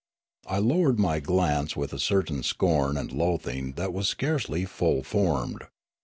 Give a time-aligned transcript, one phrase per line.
[0.47, 5.67] I lowered my glance with a certain scorn and loathing that was scarcely full formed.